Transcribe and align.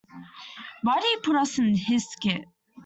Why'd 0.81 1.03
he 1.03 1.19
put 1.19 1.35
us 1.35 1.59
in 1.59 1.75
his 1.75 2.09
skit? 2.09 2.45